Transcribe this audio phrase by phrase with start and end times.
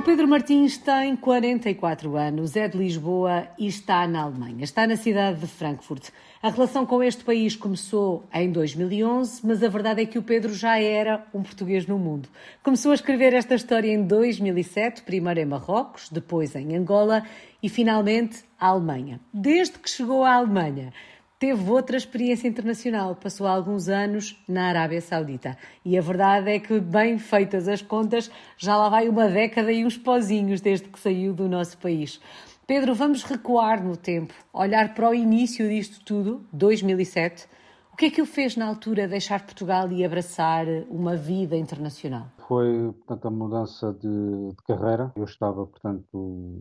[0.00, 4.64] O Pedro Martins tem 44 anos, é de Lisboa e está na Alemanha.
[4.64, 6.08] Está na cidade de Frankfurt.
[6.42, 10.54] A relação com este país começou em 2011, mas a verdade é que o Pedro
[10.54, 12.30] já era um português no mundo.
[12.62, 17.22] Começou a escrever esta história em 2007, primeiro em Marrocos, depois em Angola
[17.62, 19.20] e finalmente a Alemanha.
[19.34, 20.94] Desde que chegou à Alemanha,
[21.40, 23.16] teve outra experiência internacional.
[23.16, 25.56] Passou alguns anos na Arábia Saudita.
[25.82, 29.84] E a verdade é que, bem feitas as contas, já lá vai uma década e
[29.84, 32.20] uns pozinhos desde que saiu do nosso país.
[32.66, 37.48] Pedro, vamos recuar no tempo, olhar para o início disto tudo, 2007.
[37.92, 42.26] O que é que o fez na altura deixar Portugal e abraçar uma vida internacional?
[42.46, 44.08] Foi, portanto, a mudança de,
[44.50, 45.10] de carreira.
[45.16, 46.58] Eu estava, portanto,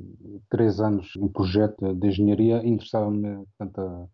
[0.50, 4.08] três anos em projeto de engenharia interessava-me, portanto, a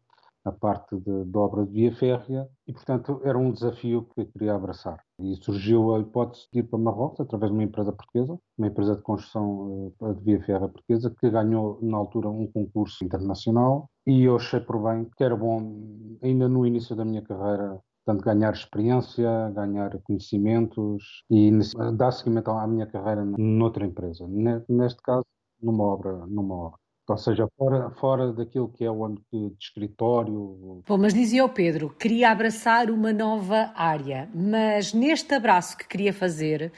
[0.46, 4.26] a parte de, de, obra de via férrea e, portanto, era um desafio que eu
[4.28, 5.04] queria abraçar.
[5.20, 8.96] E surgiu a hipótese de ir para Marrocos através de uma empresa portuguesa, uma empresa
[8.96, 14.24] de construção uh, de via férrea portuguesa, que ganhou na altura um concurso internacional e
[14.24, 18.54] eu achei por bem que era bom, ainda no início da minha carreira, portanto, ganhar
[18.54, 21.52] experiência, ganhar conhecimentos e
[21.98, 24.28] dar seguimento à minha carreira noutra empresa.
[24.70, 25.26] Neste caso,
[25.60, 26.85] numa obra, numa obra.
[27.08, 30.82] Ou seja, fora, fora daquilo que é o âmbito de escritório.
[30.88, 36.12] Bom, mas dizia o Pedro, queria abraçar uma nova área, mas neste abraço que queria
[36.12, 36.72] fazer,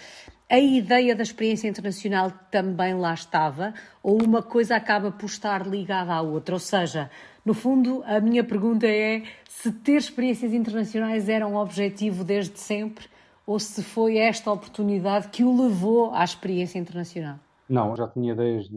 [0.50, 6.14] a ideia da experiência internacional também lá estava, ou uma coisa acaba por estar ligada
[6.14, 6.55] à outra?
[6.55, 7.09] Ou seja,
[7.45, 13.08] no fundo, a minha pergunta é se ter experiências internacionais era um objetivo desde sempre,
[13.45, 17.38] ou se foi esta oportunidade que o levou à experiência internacional?
[17.70, 18.75] Não, já tinha desde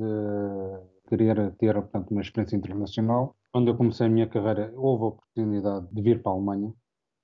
[1.10, 3.36] querer ter, portanto, uma experiência internacional.
[3.52, 6.72] Quando eu comecei a minha carreira, houve a oportunidade de vir para a Alemanha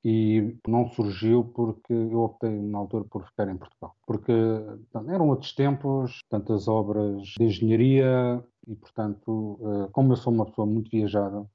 [0.05, 3.95] e não surgiu porque eu optei na altura por ficar em Portugal.
[4.07, 10.33] Porque portanto, eram outros tempos, tantas obras de engenharia e, portanto, eh, como eu sou
[10.33, 11.47] uma pessoa muito viajada,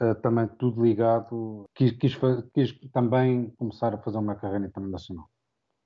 [0.00, 2.16] eh, também tudo ligado, quis, quis,
[2.52, 5.28] quis também começar a fazer uma carreira internacional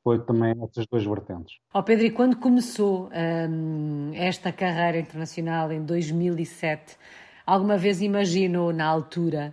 [0.02, 1.56] foi também essas duas vertentes.
[1.72, 3.10] Oh Pedro, e quando começou
[3.50, 6.96] hum, esta carreira internacional em 2007,
[7.46, 9.52] alguma vez imaginou na altura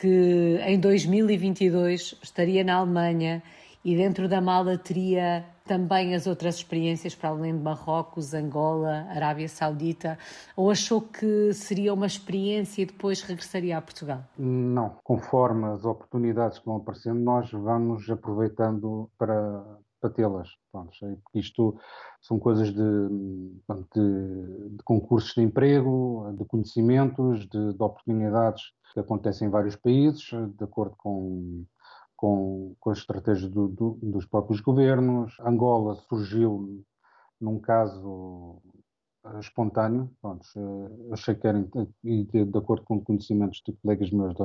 [0.00, 3.42] que em 2022 estaria na Alemanha
[3.86, 9.48] e dentro da mala teria também as outras experiências para além de Marrocos, Angola, Arábia
[9.48, 10.18] Saudita?
[10.56, 14.24] Ou achou que seria uma experiência e depois regressaria a Portugal?
[14.36, 19.64] Não, conforme as oportunidades que vão aparecendo, nós vamos aproveitando para,
[20.00, 20.48] para tê-las.
[21.32, 21.78] Isto
[22.20, 29.46] são coisas de, de, de, concursos de emprego, de conhecimentos, de, de, oportunidades que acontecem
[29.46, 31.64] em vários países, de acordo com,
[32.16, 35.36] com, com as estratégias do, do, dos próprios governos.
[35.40, 36.84] Angola surgiu
[37.40, 38.60] num caso
[39.24, 44.44] eh, espontâneo, pronto, eh, achei que era de, acordo com conhecimentos de colegas meus da,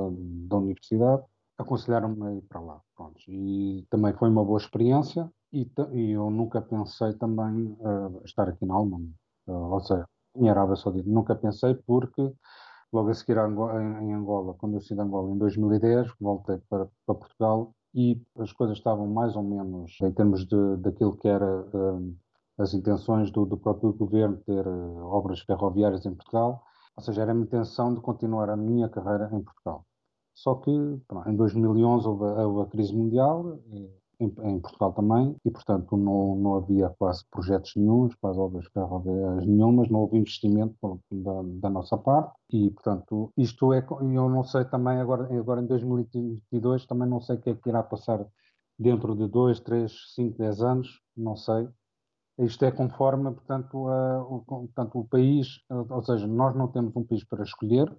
[0.50, 1.24] da universidade
[1.62, 2.82] aconselharam-me a ir para lá.
[2.96, 3.20] Pronto.
[3.28, 8.66] E também foi uma boa experiência e, e eu nunca pensei também uh, estar aqui
[8.66, 9.12] na Alemanha.
[9.48, 11.10] Uh, ou seja, em Arábia Saudita.
[11.10, 12.32] Nunca pensei porque
[12.92, 17.16] logo a seguir em Angola, quando eu saí de Angola em 2010, voltei para, para,
[17.16, 22.16] Portugal e as coisas estavam mais ou menos em termos de, daquilo que era uh,
[22.58, 26.64] as intenções do, do, próprio governo ter obras ferroviárias em Portugal.
[26.96, 29.86] Ou seja, era a minha intenção de continuar a minha carreira em Portugal.
[30.34, 30.72] Só que
[31.08, 33.60] pronto, em 2011 houve, houve, a crise mundial,
[34.22, 39.46] em, em, Portugal também, e portanto não, não havia quase projetos nenhums, quase obras ferroviárias
[39.46, 40.76] nenhumas, não houve investimento
[41.12, 45.66] da, da, nossa parte, e portanto isto é, eu não sei também agora, agora em
[45.66, 48.26] 2022, também não sei o que é que irá passar
[48.78, 51.68] dentro de 2, 3, 5, 10 anos, não sei.
[52.40, 57.04] Isto é conforme, portanto, a, o, portanto, o país, ou seja, nós não temos um
[57.04, 57.94] país para escolher,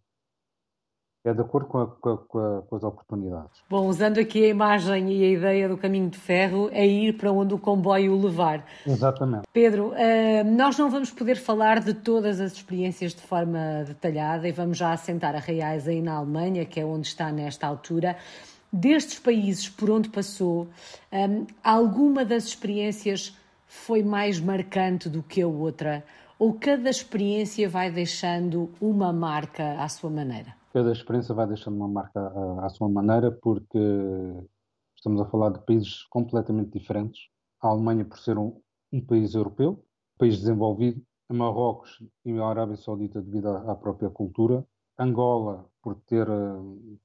[1.24, 3.62] é de acordo com, a, com, a, com, as oportunidades.
[3.70, 7.30] Bom, usando aqui a imagem e a ideia do caminho de ferro, é ir para
[7.30, 8.66] onde o comboio o levar.
[8.84, 9.46] Exatamente.
[9.52, 14.52] Pedro, uh, nós não vamos poder falar de todas as experiências de forma detalhada e
[14.52, 18.16] vamos já assentar a Reais aí na Alemanha, que é onde está nesta altura.
[18.72, 20.66] Destes países por onde passou,
[21.12, 23.36] ehm, alguma das experiências
[23.66, 26.04] foi mais marcante do que a outra?
[26.38, 30.61] Ou cada experiência vai deixando uma marca à sua maneira?
[30.72, 33.78] Cada experiência vai deixando uma marca à, à sua maneira, porque
[34.96, 37.28] estamos a falar de países completamente diferentes.
[37.60, 38.60] A Alemanha, por ser um,
[38.92, 39.84] um país europeu,
[40.14, 44.66] um país desenvolvido, a Marrocos e a Arábia Saudita, devido à, à própria cultura,
[44.98, 46.26] Angola, por ter,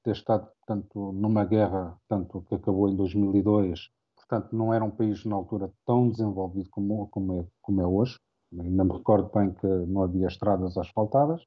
[0.04, 5.24] ter estado portanto, numa guerra tanto que acabou em 2002, portanto, não era um país
[5.26, 8.20] na altura tão desenvolvido como, como, é, como é hoje.
[8.60, 11.42] Ainda me recordo bem que não havia estradas asfaltadas,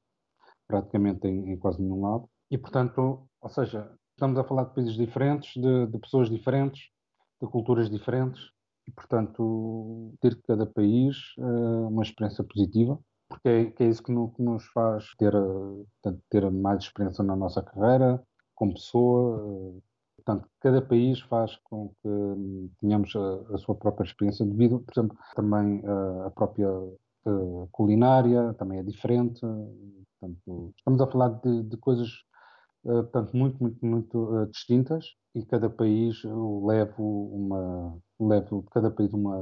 [0.71, 2.29] praticamente em, em quase nenhum lado.
[2.49, 6.89] E, portanto, ou seja, estamos a falar de países diferentes, de, de pessoas diferentes,
[7.41, 8.41] de culturas diferentes,
[8.87, 14.11] e, portanto, ter cada país uh, uma experiência positiva, porque é, que é isso que,
[14.11, 15.87] no, que, nos faz ter, uh,
[16.29, 18.21] ter mais experiência na nossa carreira,
[18.55, 19.43] como pessoa.
[19.43, 19.83] Uh,
[20.17, 24.93] portanto, cada país faz com que um, tenhamos a, a, sua própria experiência devido, por
[24.93, 25.81] exemplo, também
[26.25, 26.67] a própria
[27.71, 29.41] culinária também é diferente.
[30.21, 32.09] Portanto, estamos a falar de, de coisas
[32.83, 36.21] uh, portanto, muito, muito, muito uh, distintas e cada país
[36.63, 39.35] leva uma leva cada país uma,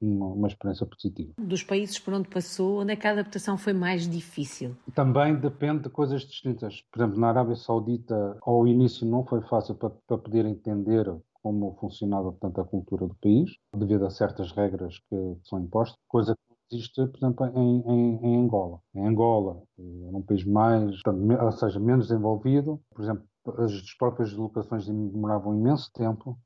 [0.00, 1.32] uma, uma, experiência positiva.
[1.38, 4.76] Dos países por onde passou, onde é que a adaptação foi mais difícil?
[4.94, 6.82] Também depende de coisas distintas.
[6.90, 11.06] Por exemplo, na Arábia Saudita, ao início não foi fácil para, para poder entender
[11.44, 16.34] como funcionava portanto, a cultura do país, devido a certas regras que são impostas, coisa
[16.34, 18.80] que existe, por exemplo, em, em, em Angola.
[18.94, 23.24] Em Angola, é um país mais, ou seja, menos desenvolvido, por exemplo,
[23.58, 26.38] as próprias deslocações demoravam imenso tempo.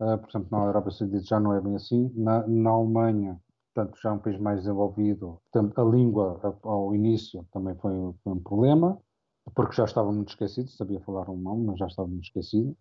[0.00, 2.12] Uh, por exemplo, na Arábia Saudita já não é bem assim.
[2.14, 3.40] Na, na Alemanha,
[3.74, 5.40] portanto, já é um país mais desenvolvido.
[5.50, 7.92] Portanto, a língua, ao início, também foi,
[8.22, 8.98] foi um problema,
[9.54, 12.76] porque já estava muito esquecido, sabia falar alemão, mas já estava muito esquecido.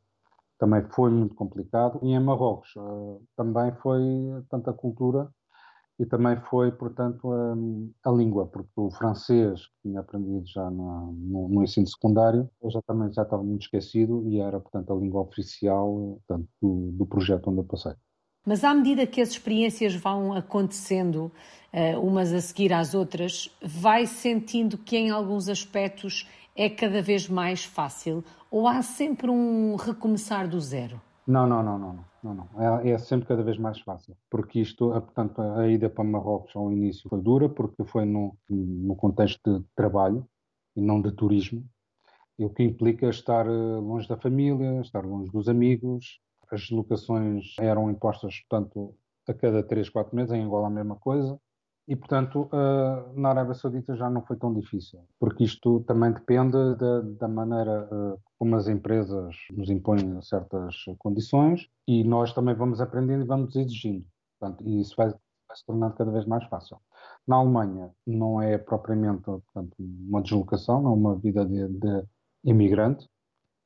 [0.58, 2.00] Também foi muito complicado.
[2.04, 4.02] E em Marrocos, uh, também foi
[4.50, 5.30] tanta cultura
[6.00, 11.14] e também foi, portanto, a, a, língua, porque o francês que tinha aprendido já no,
[11.14, 15.22] no, ensino secundário, eu já também já estava muito esquecido e era, portanto, a língua
[15.22, 17.94] oficial portanto, do, do projeto onde eu passei.
[18.46, 21.32] Mas à medida que as experiências vão acontecendo,
[21.72, 27.30] uh, umas a seguir às outras, vai sentindo que em alguns aspectos é cada vez
[27.30, 31.00] mais fácil ou há sempre um recomeçar do zero?
[31.28, 32.11] Não, não, não, não.
[32.24, 32.82] Não, não.
[32.82, 34.16] É, é, sempre cada vez mais fácil.
[34.30, 38.96] Porque isto, portanto, a ida para Marrocos ao início foi dura, porque foi no, no
[38.96, 40.28] contexto de trabalho
[40.76, 41.66] e não de turismo,
[42.38, 46.20] o que implica estar eh, longe da família, estar longe dos amigos.
[46.52, 48.96] As locações eram impostas, portanto,
[49.28, 51.40] a cada 3, 4 meses, em Angola a mesma coisa.
[51.88, 56.76] E, portanto, uh, na Arábia Saudita já não foi tão difícil, porque isto também depende
[56.76, 62.80] da, da maneira uh, como as empresas nos impõem certas condições e nós também vamos
[62.80, 64.06] aprendendo e vamos exigindo.
[64.40, 66.78] Portanto, e isso vai, vai se tornando cada vez mais fácil.
[67.28, 72.04] Na Alemanha não é propriamente portanto, uma deslocação, não é uma vida de, de
[72.44, 73.10] imigrante,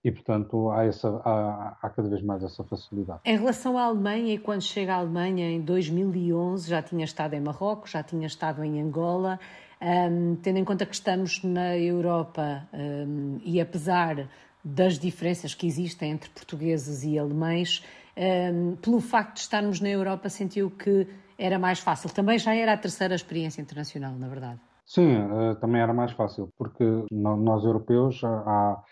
[0.05, 3.21] e, portanto, há, essa, há, há, cada vez mais essa facilidade.
[3.25, 7.41] Em relação à Alemanha, e quando chega à Alemanha em 2011, já tinha estado em
[7.41, 9.39] Marrocos, já tinha estado em Angola,
[9.81, 14.29] um, tendo em conta que estamos na Europa um, e apesar
[14.63, 17.83] das diferenças que existem entre portugueses e alemães,
[18.15, 22.13] um, pelo facto de estarmos na Europa, sentiu que era mais fácil.
[22.13, 24.59] Também já era a terceira experiência internacional, na verdade.
[24.85, 28.83] Sim, uh, também era mais fácil, porque nós europeus há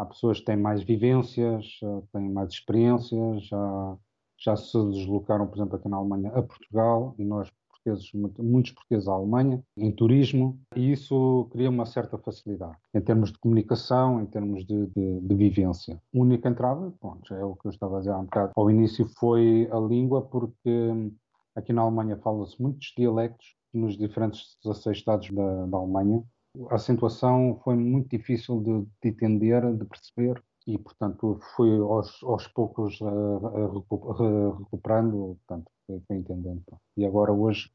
[0.00, 1.78] há pessoas que têm mais vivências,
[2.12, 3.96] têm mais experiências, já,
[4.38, 9.08] já se deslocaram, por exemplo, aqui na Alemanha a Portugal e nós portugueses, muitos portugueses
[9.08, 14.26] à Alemanha, em turismo, e isso cria uma certa facilidade em termos de comunicação, em
[14.26, 16.00] termos de, de, de vivência.
[16.12, 18.70] O único entrave, pronto, é o que eu estava a dizer há um bocado, ao
[18.70, 21.10] início foi a língua, porque
[21.54, 26.22] aqui na Alemanha fala-se muitos dialectos nos diferentes 16 estados da, da Alemanha,
[26.70, 32.46] a acentuação foi muito difícil de, de entender, de perceber, e, portanto, foi aos, aos
[32.48, 35.70] poucos uh, uh, recuperando, portanto,
[36.06, 36.62] foi entendendo.
[36.96, 37.70] E agora, hoje,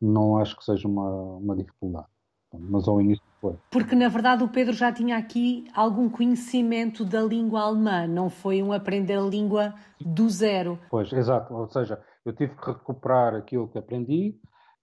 [0.00, 2.06] não acho que seja uma, uma dificuldade,
[2.52, 3.54] mas ao início foi.
[3.70, 8.62] Porque, na verdade, o Pedro já tinha aqui algum conhecimento da língua alemã, não foi
[8.62, 10.78] um aprender a língua do zero.
[10.90, 14.38] Pois, exato, ou seja, eu tive que recuperar aquilo que aprendi,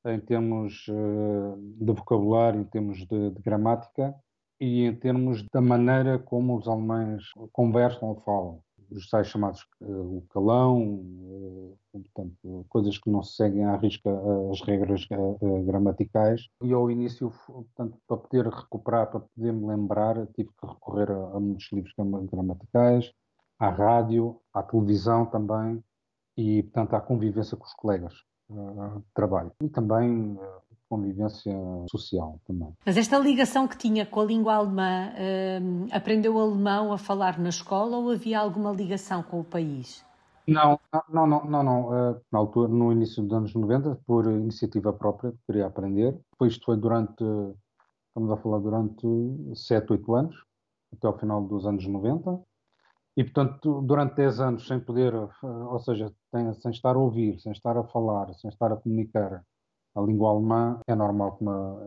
[0.06, 4.14] em termos uh, de vocabulário, em termos de, de, gramática
[4.60, 8.60] e em termos da maneira como os alemães conversam ou falam.
[8.92, 14.10] Os tais chamados uh, o calão, uh, portanto, coisas que não se seguem à risca
[14.52, 15.08] as regras
[15.66, 16.48] gramaticais.
[16.62, 21.38] E ao início, portanto, para poder recuperar, para poder me lembrar, tive que recorrer a,
[21.38, 21.94] a muitos livros
[22.30, 23.12] gramaticais,
[23.58, 25.82] à rádio, à televisão também
[26.36, 28.14] e, portanto, à convivência com os colegas
[28.50, 31.54] de trabalho e também eh, convivência
[31.90, 32.72] social também.
[32.86, 35.60] Mas esta ligação que tinha com a língua alemã, eh,
[35.92, 40.06] aprendeu alemão a falar na escola ou havia alguma ligação com o país?
[40.48, 40.78] Não,
[41.10, 41.96] não, não, não, não.
[41.96, 46.20] Eh, na altura, no início dos anos 90, por iniciativa própria, queria aprender.
[46.42, 47.24] Isto foi durante,
[48.10, 49.08] estamos a falar durante
[49.56, 50.36] 7, 8 anos,
[50.94, 52.40] até ao final dos anos 90.
[53.16, 56.12] E, portanto, durante 10 anos sem poder, ou seja,
[56.62, 59.44] sem estar a ouvir, sem estar a falar, sem estar a comunicar
[59.96, 61.80] a língua alemã é normal que uma,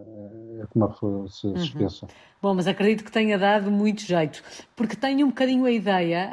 [0.62, 1.54] é que uma pessoa se, uhum.
[1.54, 2.06] esqueça.
[2.40, 4.42] Bom, mas acredito que tenha dado muito jeito,
[4.76, 6.30] porque tenho um bocadinho a ideia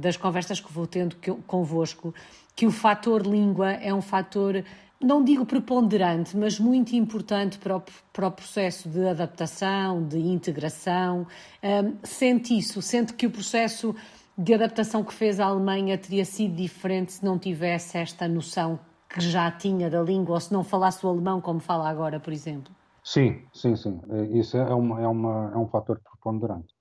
[0.00, 2.14] das conversas que vou tendo convosco
[2.56, 4.64] que o fator língua é um fator
[5.00, 11.26] não digo preponderante, mas muito importante para o, para o processo de adaptação, de integração.
[11.62, 12.82] Um, sente isso?
[12.82, 13.94] Sente que o processo
[14.36, 18.78] de adaptação que fez a Alemanha teria sido diferente se não tivesse esta noção
[19.08, 22.32] que já tinha da língua ou se não falasse o alemão como fala agora, por
[22.32, 22.72] exemplo?
[23.02, 24.00] Sim, sim, sim.
[24.10, 26.74] É, isso é, uma, é, uma, é um fator preponderante,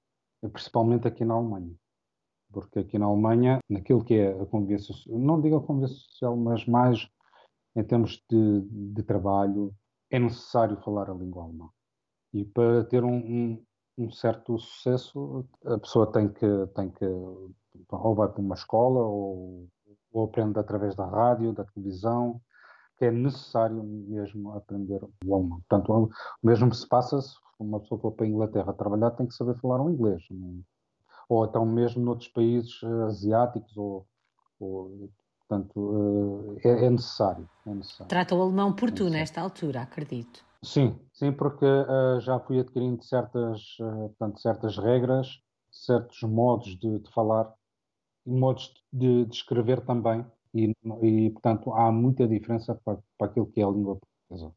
[0.51, 1.73] principalmente aqui na Alemanha.
[2.51, 6.65] Porque aqui na Alemanha, naquilo que é a convivência, não digo a convivência social, mas
[6.65, 7.07] mais
[7.77, 9.71] em termos de, de trabalho,
[10.09, 11.69] é necessário falar a língua alemã.
[12.33, 13.65] E para ter um, um,
[13.99, 19.67] um, certo sucesso, a pessoa tem que, tem que ou vai para uma escola ou,
[20.11, 22.41] ou aprende através da rádio, da televisão,
[22.97, 25.61] que é necessário mesmo aprender o alemão.
[25.69, 26.09] Portanto, o
[26.45, 29.81] mesmo se passa se uma pessoa for para a Inglaterra trabalhar, tem que saber falar
[29.81, 30.23] o inglês.
[31.29, 34.07] Ou então mesmo noutros países eh, asiáticos ou,
[34.59, 35.11] ou
[35.47, 38.07] Portanto, eh, é, é, necessário, é necessário.
[38.07, 40.45] Trata o alemão por é tu nesta altura, acredito.
[40.61, 45.39] Sim, sim, porque uh, já fui adquirindo certas, uh, portanto, certas regras,
[45.71, 47.53] certos modos de, de falar
[48.25, 50.25] e modos de, de, escrever também.
[50.53, 50.73] E,
[51.03, 54.53] e, portanto, há muita diferença para, para aquilo que é a língua portuguesa.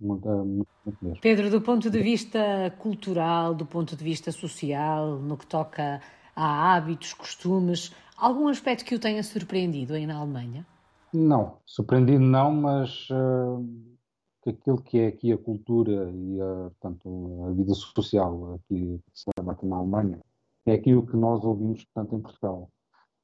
[0.00, 5.36] Muito, muito, muito Pedro, do ponto de vista cultural, do ponto de vista social, no
[5.36, 6.00] que toca
[6.34, 10.66] a hábitos, costumes, Algum aspecto que o tenha surpreendido aí na Alemanha?
[11.12, 13.64] Não, surpreendido não, mas uh,
[14.44, 19.30] aquilo que é aqui a cultura e a, portanto, a vida social aqui que se
[19.38, 20.18] leva aqui na Alemanha
[20.66, 22.70] é aquilo que nós ouvimos portanto, em Portugal,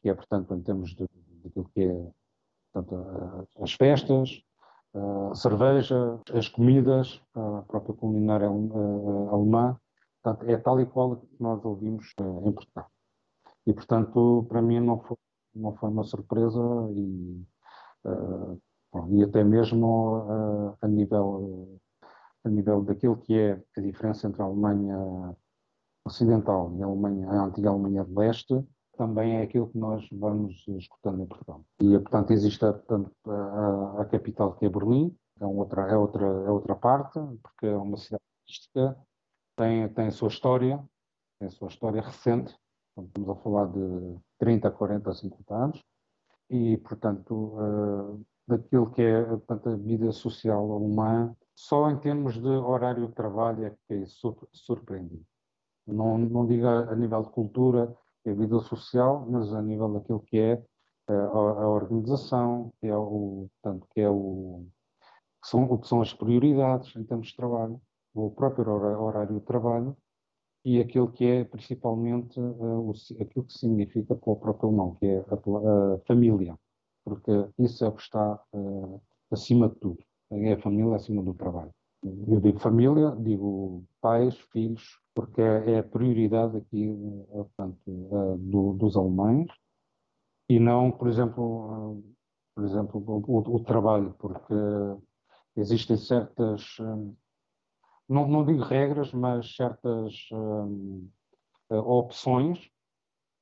[0.00, 2.06] que é, portanto, em termos daquilo que é
[2.72, 4.42] portanto, as festas,
[5.30, 9.76] a cerveja, as comidas, a própria culinária alemã,
[10.22, 12.88] portanto, é tal e qual que nós ouvimos eh, em Portugal.
[13.66, 15.16] E, portanto, para mim não foi,
[15.54, 16.60] não foi uma surpresa
[16.92, 17.44] e,
[18.04, 18.60] uh,
[19.10, 21.80] e até mesmo uh, a, nível,
[22.44, 25.34] a nível daquilo que é a diferença entre a Alemanha
[26.06, 28.64] Ocidental e a, Alemanha, a antiga Alemanha de Leste,
[28.96, 31.64] também é aquilo que nós vamos escutando em Portugal.
[31.80, 36.50] E, portanto, existe portanto, a, a, capital que é Berlim, é outra, é, outra, é
[36.50, 38.96] outra parte, porque é uma cidade artística,
[39.56, 40.84] tem, tem a sua história,
[41.38, 42.56] tem a sua história recente,
[42.96, 45.84] Estamos a falar de 30, 40, 50 anos
[46.48, 52.48] e, portanto, uh, daquilo que é portanto, a vida social alemã, só em termos de
[52.48, 54.04] horário de trabalho é que é
[54.52, 55.24] surpreendido.
[55.86, 60.38] Não, não digo a, nível de cultura e vida social, mas a nível daquilo que
[60.38, 60.54] é
[61.10, 64.66] uh, a, a, organização, que é o, portanto, que é o
[65.42, 67.80] que são, o que são as prioridades em termos de trabalho,
[68.14, 69.96] o próprio horário de trabalho
[70.64, 75.06] e aquilo que é principalmente uh, o, aquilo que significa para o próprio alemão, que
[75.06, 76.58] é a, a, família,
[77.04, 81.34] porque isso é o que está uh, acima de tudo, é a família acima do
[81.34, 81.72] trabalho.
[82.02, 89.50] Eu digo família, digo pais, filhos, porque é, a prioridade aqui uh, do, dos alemães
[90.48, 92.02] e não, por exemplo,
[92.54, 94.54] por exemplo o, o, trabalho, porque
[95.56, 96.76] existem certas
[98.08, 101.08] não, não digo regras, mas certas hum,
[101.70, 102.58] eh, opções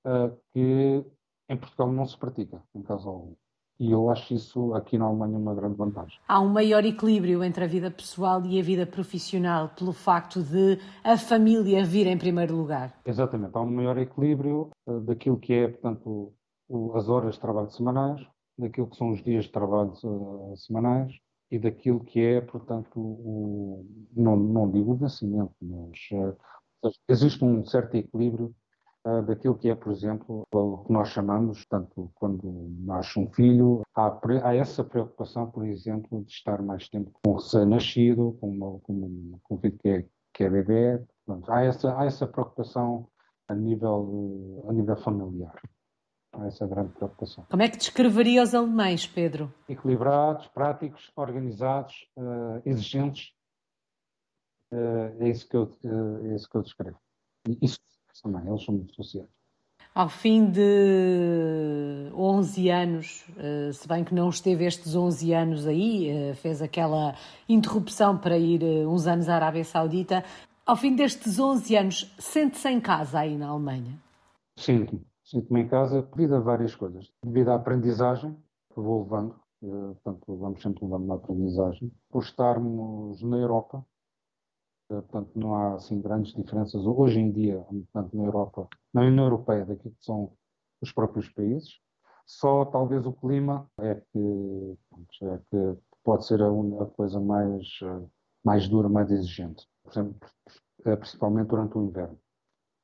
[0.07, 1.05] uh, que
[1.49, 3.35] em Portugal não se pratica, em caso algum.
[3.81, 6.21] E eu acho isso aqui na Alemanha uma grande vantagem.
[6.29, 10.79] Há um maior equilíbrio entre a vida pessoal e a vida profissional pelo facto de
[11.03, 13.01] a família vir em primeiro lugar.
[13.05, 16.33] Exatamente, há um maior equilíbrio uh, daquilo que é, portanto,
[16.69, 18.25] o, as horas de trabalho semanais,
[18.57, 21.13] daquilo que são os dias de trabalho uh, semanais,
[21.53, 27.63] e daquilo que é, portanto, o, não, não digo o vencimento, mas uh, existe um
[27.67, 28.55] certo equilíbrio
[29.07, 33.83] uh, daquilo que é, por exemplo, o que nós chamamos, portanto, quando nasce um filho,
[33.95, 39.39] há, há, essa preocupação, por exemplo, de estar mais tempo com o recém-nascido, com, com,
[39.43, 43.07] com um filho que é, que é bebê, portanto, há, essa, há essa preocupação
[43.47, 45.61] a nível, a nível familiar.
[46.41, 47.45] Essa grande preocupação.
[47.51, 49.53] Como é que descreveria os alemães, Pedro?
[49.69, 53.33] Equilibrados, práticos, organizados, uh, exigentes.
[54.73, 56.99] Uh, é, isso que eu, uh, é isso que eu descrevo.
[57.47, 57.79] E isso
[58.23, 59.29] também, eles são muito sociais.
[59.95, 63.27] Ao fim de 11 anos,
[63.75, 67.15] se bem que não esteve estes 11 anos aí, fez aquela
[67.47, 70.25] interrupção para ir uns anos à Arábia Saudita.
[70.65, 73.99] Ao fim destes 11 anos, sente-se em casa aí na Alemanha?
[74.57, 77.11] Sinto-me Sinto-me em casa devido a várias coisas.
[77.25, 78.37] Devido à aprendizagem
[78.69, 81.91] que vou levando, portanto, vamos sempre levando uma aprendizagem.
[82.11, 83.83] Por estarmos na Europa,
[84.87, 89.65] portanto, não há assim grandes diferenças hoje em dia, portanto, na Europa, na União Europeia,
[89.65, 90.33] daquilo que são
[90.83, 91.81] os próprios países.
[92.27, 94.79] Só talvez o clima é que,
[95.23, 97.67] é que pode ser a, a coisa mais,
[98.45, 99.67] mais dura, mais exigente.
[99.83, 100.29] Por exemplo,
[100.83, 102.19] principalmente durante o inverno.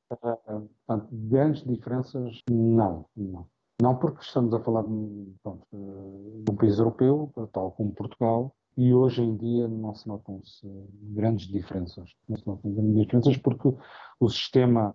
[0.09, 3.47] Portanto, grandes diferenças, não, não.
[3.81, 9.23] Não porque estamos a falar de, de um país europeu, tal como Portugal, e hoje
[9.23, 10.67] em dia não se notam-se
[11.15, 12.11] grandes diferenças.
[12.29, 13.69] Não se notam grandes diferenças porque
[14.19, 14.95] o sistema,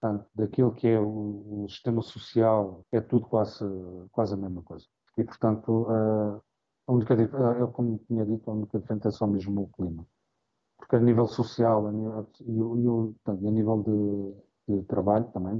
[0.00, 3.64] portanto, daquilo que é o, o, sistema social, é tudo quase,
[4.10, 4.86] quase a mesma coisa.
[5.16, 5.86] E, portanto,
[6.86, 10.06] a única, eu, como tinha dito, a única diferença é só mesmo o clima
[10.82, 13.82] porque a nível social a nível, e, e, portanto, a nível
[14.66, 15.58] de, de trabalho também,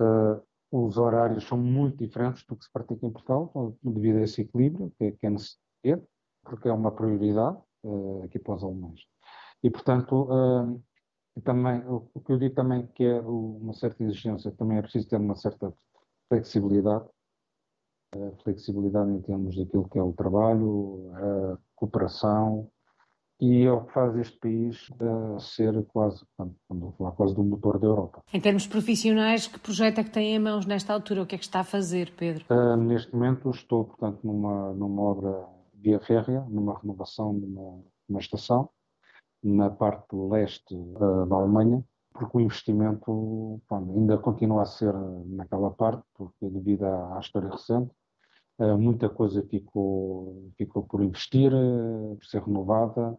[0.00, 4.42] uh, os horários são muito diferentes do que se pratica em Portugal, devido a esse
[4.42, 6.06] equilíbrio que, que é necessário,
[6.44, 9.00] porque é uma prioridade uh, aqui para os alemães.
[9.64, 10.80] E, portanto, uh,
[11.42, 15.08] também, o, o, que eu digo também que é uma certa exigência, também é preciso
[15.08, 15.74] ter uma certa
[16.28, 17.04] flexibilidade,
[18.44, 22.70] flexibilidade em termos daquilo que é o trabalho, a cooperação,
[23.40, 26.22] e é o que faz este país uh, ser quase,
[26.68, 28.22] vamos falar quase do motor da Europa.
[28.32, 31.22] Em termos profissionais, que projeto é que tem em mãos nesta altura?
[31.22, 32.44] O que é que está a fazer, Pedro?
[32.50, 38.20] Uh, neste momento estou, portanto, numa, numa obra via férrea, numa renovação de uma, uma
[38.20, 38.68] estação,
[39.42, 41.82] na parte leste uh, da Alemanha,
[42.12, 44.92] porque o investimento bom, ainda continua a ser
[45.24, 47.90] naquela parte, porque devido à, à história recente,
[48.78, 53.18] muita coisa ficou, ficou por investir, por ser renovada,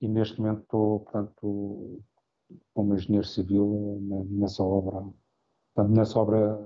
[0.00, 2.00] e neste momento estou, portanto,
[2.74, 3.98] como engenheiro civil
[4.30, 5.04] nessa obra,
[5.74, 6.58] portanto, nessa obra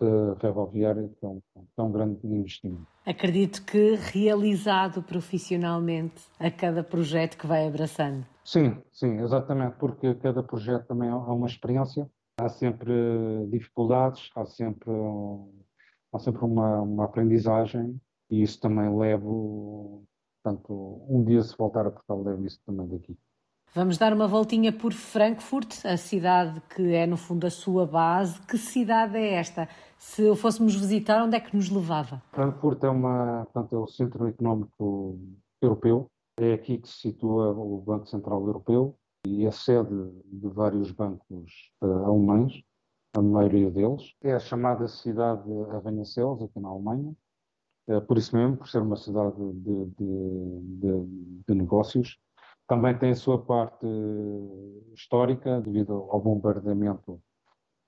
[0.00, 2.86] uh, ferroviária, que é, um, que é um grande investimento.
[3.04, 8.26] Acredito que realizado profissionalmente a cada projeto que vai abraçando.
[8.44, 12.92] Sim, sim, exatamente, porque cada projeto também é uma experiência, há sempre
[13.50, 14.90] dificuldades, há sempre,
[16.12, 20.04] há sempre uma, uma aprendizagem e isso também levo
[20.46, 23.18] Portanto, um dia se voltar a Portugal, levo isso também daqui.
[23.74, 28.40] Vamos dar uma voltinha por Frankfurt, a cidade que é, no fundo, a sua base.
[28.42, 29.68] Que cidade é esta?
[29.98, 32.22] Se o fôssemos visitar, onde é que nos levava?
[32.30, 35.18] Frankfurt é, uma, portanto, é o centro económico
[35.60, 36.06] europeu.
[36.38, 41.72] É aqui que se situa o Banco Central Europeu e a sede de vários bancos
[41.82, 42.62] uh, alemães,
[43.16, 44.14] a maioria deles.
[44.22, 47.16] É a chamada cidade Arranha-Céus, aqui na Alemanha.
[47.88, 52.18] Eh, por isso mesmo, por ser uma cidade de, de, de, de negócios.
[52.66, 53.86] Também tem a sua parte
[54.94, 57.20] histórica, devido ao bombardeamento,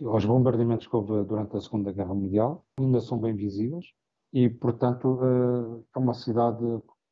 [0.04, 3.87] aos bombardeamentos que houve durante a Segunda Guerra Mundial, ainda são bem visíveis
[4.32, 6.64] e, portanto, eh, é uma cidade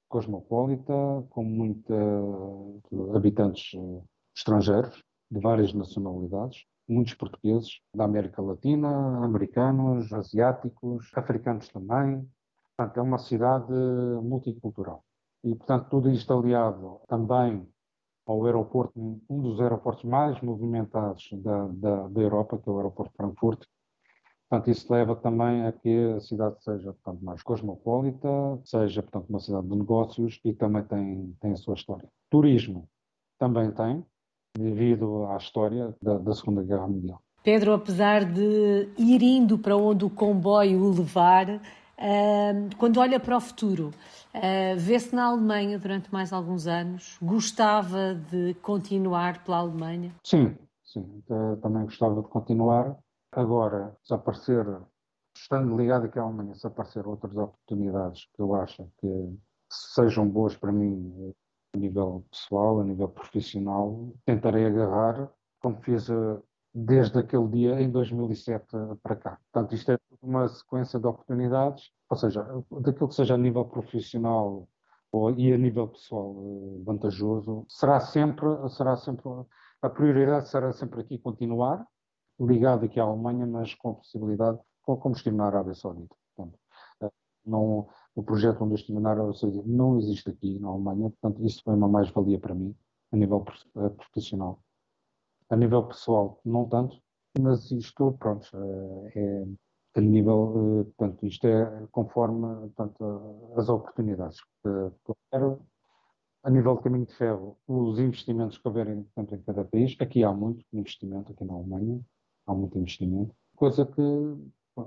[0.09, 0.92] cosmopolita,
[1.31, 1.96] com muitos
[3.14, 4.03] habitantes eh,
[4.37, 12.25] estrangeiros, de várias nacionalidades, muitos portugueses, da América Latina, americanos, asiáticos, africanos também,
[12.77, 13.73] Portanto, é uma cidade
[14.23, 15.03] multicultural.
[15.43, 17.67] E, portanto, tudo isto aliado também
[18.27, 18.93] ao aeroporto,
[19.31, 23.65] um dos aeroportos mais movimentados da, da, da Europa, que é o aeroporto de Frankfurt.
[24.49, 28.29] Portanto, isso leva também a que a cidade seja portanto, mais cosmopolita,
[28.65, 32.09] seja portanto, uma cidade de negócios e também tem, tem a sua história.
[32.31, 32.89] Turismo
[33.39, 34.05] também tem,
[34.57, 37.21] devido à história da, da Segunda Guerra Mundial.
[37.43, 41.61] Pedro, apesar de ir indo para onde o comboio o levar,
[42.79, 43.93] quando olha para o futuro,
[44.35, 47.17] uh, vê-se na Alemanha durante mais alguns anos?
[47.23, 50.15] Gostava de continuar pela Alemanha?
[50.23, 51.23] Sim, sim.
[51.63, 52.97] Também gostava de continuar.
[53.33, 54.67] Agora, se aparecer,
[55.37, 59.37] estando ligado aqui à Alemanha, se aparecer outras oportunidades que eu acho que
[59.71, 61.35] sejam boas para mim
[61.75, 65.31] a nível pessoal, a nível profissional, tentarei agarrar,
[65.61, 66.39] como fiz eh,
[66.75, 68.67] desde aquele dia em 2007
[69.03, 69.39] para cá.
[69.53, 72.42] Portanto, isto é uma sequência de oportunidades, ou seja,
[72.81, 74.68] daquilo que seja a nível profissional
[75.12, 79.24] ou, e a nível pessoal eh, vantajoso, será sempre, será sempre,
[79.83, 81.87] a prioridade será sempre aqui continuar,
[82.38, 86.14] ligado aqui à Alemanha, mas com a possibilidade, com como estive na Arábia Saudita.
[86.35, 86.59] Portanto,
[87.02, 87.11] eh,
[87.44, 91.44] não, o projeto onde eu estive na Arábia Saudita não existe aqui na Alemanha, portanto,
[91.44, 92.74] isso foi uma mais-valia para mim,
[93.12, 93.44] a nível
[93.76, 94.61] eh, profissional.
[95.48, 97.00] A nível pessoal, não tanto,
[97.40, 98.48] mas isto, pronto,
[99.14, 99.46] é
[99.97, 105.61] a nível, portanto, isto é conforme portanto, as oportunidades que quero.
[106.43, 110.23] A nível de caminho de ferro, os investimentos que houverem portanto, em cada país, aqui
[110.23, 112.01] há muito investimento, aqui na Alemanha,
[112.47, 114.01] há muito investimento, coisa que,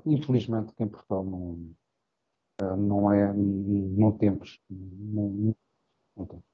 [0.05, 1.75] infelizmente, que em Portugal não,
[2.77, 5.53] não é, não temos, não,
[6.15, 6.45] não temos.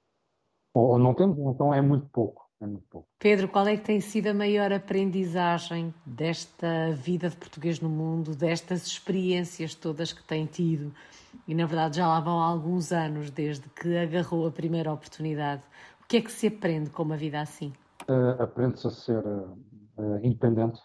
[0.74, 2.45] Ou não temos, então é muito pouco.
[2.62, 3.08] É muito pouco.
[3.20, 8.36] Pedro, qual é que tem sido a maior aprendizagem desta vida de português no mundo,
[8.36, 10.94] destas experiências todas que tem tido?
[11.48, 15.62] E na verdade já lá vão alguns anos desde que agarrou a primeira oportunidade.
[16.02, 17.74] O que é que se aprende com uma vida assim?
[18.10, 20.80] Uh, Aprende-se a ser uh, independente,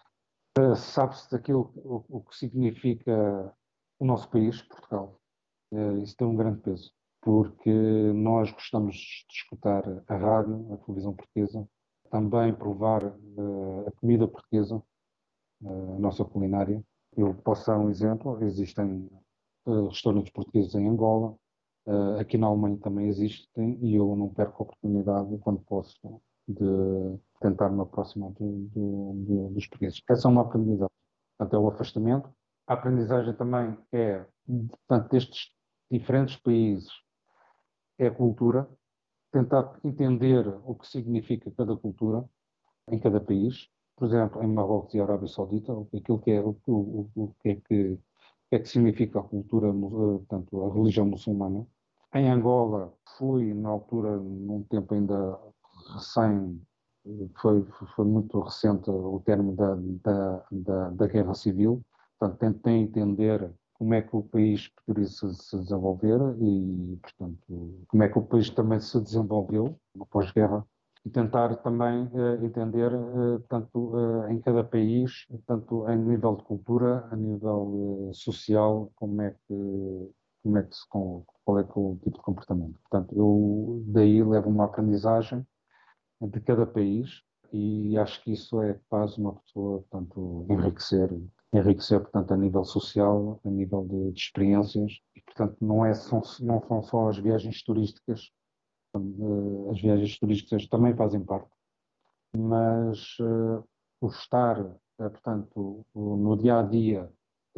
[0.59, 3.53] uh, sabe-se daquilo o, o, que significa
[3.99, 5.19] o nosso país, Portugal.
[6.01, 7.71] isso tem um grande peso porque
[8.13, 11.67] nós gostamos de escutar a rádio, a televisão portuguesa,
[12.09, 14.83] também provar uh, a comida portuguesa,
[15.61, 16.83] uh, a nossa culinária.
[17.15, 19.07] Eu posso dar um exemplo: existem
[19.65, 21.35] uh, restaurantes portugueses em Angola,
[22.19, 25.99] aqui na Alemanha também existem, e eu não perco a oportunidade, quando posso,
[26.47, 30.01] de tentar me aproximar do, do, do, dos portugueses.
[30.07, 30.93] Essa é uma aprendizagem.
[31.37, 32.29] Portanto, é o afastamento.
[32.67, 35.51] A aprendizagem também é, portanto, destes
[35.89, 36.91] diferentes países
[38.01, 38.67] é a cultura,
[39.31, 42.25] tentar entender o que significa cada cultura
[42.89, 43.69] em cada país.
[43.95, 47.55] Por exemplo, em Marrocos e Arábia Saudita, aquilo que é o, o, o que é
[47.55, 47.99] que,
[48.49, 51.67] é que significa a cultura, eh, tanto a religião muçulmana.
[52.15, 55.39] Em Angola, fui na altura, num tempo ainda
[55.93, 56.59] recém,
[57.39, 57.63] foi,
[57.95, 61.83] foi muito recente o termo da, da, da, da guerra civil,
[62.17, 68.03] portanto, tentei entender como é que o país poderia se, se, desenvolver e, portanto, como
[68.03, 70.63] é que o país também se desenvolveu no pós-guerra
[71.03, 76.43] e tentar também uh, entender, uh, tanto uh, em cada país, tanto em nível de
[76.43, 80.11] cultura, a nível social, como é que,
[80.43, 82.79] como é que se, qual é, que é o tipo de comportamento.
[82.87, 85.43] Portanto, eu daí levo uma aprendizagem
[86.21, 91.09] de cada país e acho que isso é que faz uma pessoa, tanto enriquecer
[91.53, 96.21] enriquecer, portanto, a nível social, a nível de, de experiências, e, portanto, não, é, são,
[96.39, 98.31] não são só as viagens turísticas,
[99.71, 101.49] as viagens turísticas também fazem parte,
[102.35, 103.63] mas uh,
[103.99, 107.11] o estar, uh, portanto, no dia a dia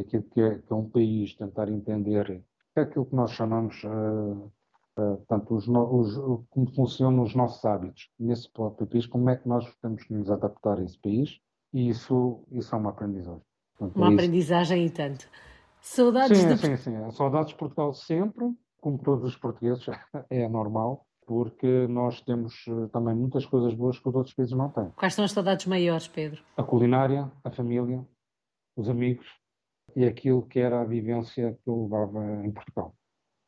[0.07, 2.43] que é, que é, um país, tentar entender
[2.75, 4.51] é aquilo que nós chamamos, uh,
[4.95, 9.71] portanto, os, os, como funcionam os nossos hábitos nesse próprio país, como é que nós
[9.81, 11.39] temos que nos adaptar a esse país,
[11.71, 13.52] e isso, isso é uma aprendizagem.
[13.79, 15.27] Uma é aprendizagem e tanto.
[15.81, 16.57] Saudades sim, de...
[16.57, 17.11] sim, sim.
[17.11, 19.85] Saudades de Portugal sempre, como todos os portugueses,
[20.29, 24.69] é normal, porque nós temos eh, também muitas coisas boas que os outros países não
[24.69, 24.89] têm.
[24.95, 26.41] Quais são as saudades maiores, Pedro?
[26.57, 28.05] A culinária, a família,
[28.75, 29.27] os amigos
[29.95, 32.95] e aquilo que era a vivência que eu levava em Portugal.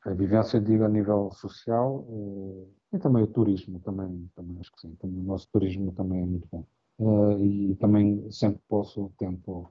[0.05, 4.81] A vivência, digo, a nível social eh, e também o turismo, também, também acho que
[4.81, 4.95] sim.
[4.95, 6.65] Também, o nosso turismo também é muito bom.
[6.97, 9.67] Uh, e também sempre posso, tento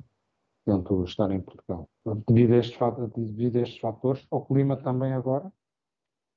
[0.64, 1.88] tento estar em Portugal.
[2.28, 2.78] Devido a, estes,
[3.14, 5.52] devido a estes fatores, ao clima também agora,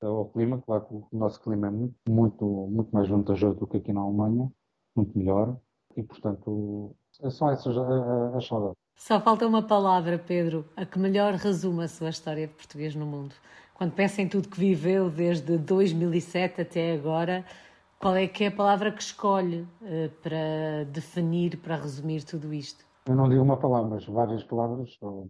[0.01, 3.77] ao clima, claro que o nosso clima é muito, muito, muito mais vantajoso do que
[3.77, 4.51] aqui na Alemanha,
[4.95, 5.57] muito melhor,
[5.95, 6.95] e portanto
[7.31, 8.77] são essas as saudades.
[8.95, 13.05] Só falta uma palavra, Pedro, a que melhor resume a sua história de português no
[13.05, 13.33] mundo.
[13.73, 17.45] Quando pensa em tudo que viveu desde 2007 até agora,
[17.99, 19.67] qual é que é a palavra que escolhe
[20.23, 22.86] para definir, para resumir tudo isto?
[23.07, 24.97] Eu não digo uma palavra, mas várias palavras.
[25.01, 25.29] Uh,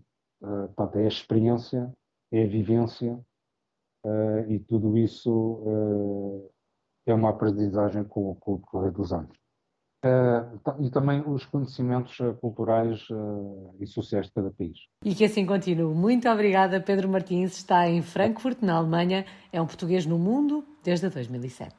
[0.75, 1.91] portanto, é a experiência,
[2.31, 3.19] é a vivência
[4.05, 6.51] uh, e tudo isso uh,
[7.05, 9.37] é uma aprendizagem com, com o decorrer dos anos.
[10.79, 13.05] E também os conhecimentos culturais
[13.79, 14.77] e sociais de cada país.
[15.03, 15.93] E que assim continue.
[15.93, 17.57] Muito obrigada, Pedro Martins.
[17.57, 19.25] Está em Frankfurt, na Alemanha.
[19.51, 21.75] É um português no mundo desde 2007.